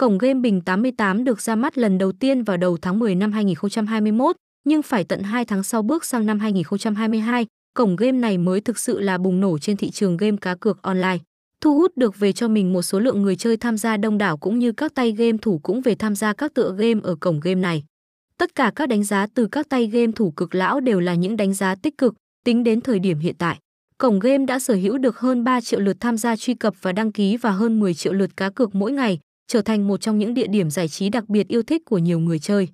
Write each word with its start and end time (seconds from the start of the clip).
Cổng 0.00 0.18
game 0.18 0.40
Bình 0.40 0.60
88 0.60 1.24
được 1.24 1.40
ra 1.40 1.56
mắt 1.56 1.78
lần 1.78 1.98
đầu 1.98 2.12
tiên 2.12 2.42
vào 2.42 2.56
đầu 2.56 2.76
tháng 2.82 2.98
10 2.98 3.14
năm 3.14 3.32
2021, 3.32 4.36
nhưng 4.64 4.82
phải 4.82 5.04
tận 5.04 5.22
2 5.22 5.44
tháng 5.44 5.62
sau 5.62 5.82
bước 5.82 6.04
sang 6.04 6.26
năm 6.26 6.38
2022, 6.38 7.46
cổng 7.74 7.96
game 7.96 8.18
này 8.18 8.38
mới 8.38 8.60
thực 8.60 8.78
sự 8.78 9.00
là 9.00 9.18
bùng 9.18 9.40
nổ 9.40 9.58
trên 9.58 9.76
thị 9.76 9.90
trường 9.90 10.16
game 10.16 10.36
cá 10.40 10.54
cược 10.54 10.82
online. 10.82 11.18
Thu 11.60 11.74
hút 11.74 11.96
được 11.96 12.18
về 12.18 12.32
cho 12.32 12.48
mình 12.48 12.72
một 12.72 12.82
số 12.82 13.00
lượng 13.00 13.22
người 13.22 13.36
chơi 13.36 13.56
tham 13.56 13.78
gia 13.78 13.96
đông 13.96 14.18
đảo 14.18 14.36
cũng 14.36 14.58
như 14.58 14.72
các 14.72 14.94
tay 14.94 15.12
game 15.12 15.38
thủ 15.42 15.60
cũng 15.62 15.80
về 15.80 15.94
tham 15.94 16.14
gia 16.14 16.32
các 16.32 16.54
tựa 16.54 16.74
game 16.78 17.00
ở 17.02 17.16
cổng 17.20 17.40
game 17.40 17.60
này. 17.60 17.84
Tất 18.38 18.54
cả 18.54 18.72
các 18.76 18.88
đánh 18.88 19.04
giá 19.04 19.26
từ 19.34 19.46
các 19.46 19.68
tay 19.68 19.86
game 19.86 20.12
thủ 20.16 20.30
cực 20.30 20.54
lão 20.54 20.80
đều 20.80 21.00
là 21.00 21.14
những 21.14 21.36
đánh 21.36 21.54
giá 21.54 21.74
tích 21.74 21.98
cực 21.98 22.14
tính 22.44 22.64
đến 22.64 22.80
thời 22.80 22.98
điểm 22.98 23.18
hiện 23.18 23.34
tại. 23.38 23.58
Cổng 23.98 24.18
game 24.18 24.44
đã 24.44 24.58
sở 24.58 24.74
hữu 24.74 24.98
được 24.98 25.18
hơn 25.18 25.44
3 25.44 25.60
triệu 25.60 25.80
lượt 25.80 25.96
tham 26.00 26.16
gia 26.16 26.36
truy 26.36 26.54
cập 26.54 26.74
và 26.82 26.92
đăng 26.92 27.12
ký 27.12 27.36
và 27.36 27.50
hơn 27.50 27.80
10 27.80 27.94
triệu 27.94 28.12
lượt 28.12 28.36
cá 28.36 28.50
cược 28.50 28.74
mỗi 28.74 28.92
ngày, 28.92 29.18
trở 29.48 29.62
thành 29.62 29.88
một 29.88 30.00
trong 30.00 30.18
những 30.18 30.34
địa 30.34 30.46
điểm 30.46 30.70
giải 30.70 30.88
trí 30.88 31.08
đặc 31.08 31.28
biệt 31.28 31.48
yêu 31.48 31.62
thích 31.62 31.82
của 31.84 31.98
nhiều 31.98 32.18
người 32.18 32.38
chơi. 32.38 32.68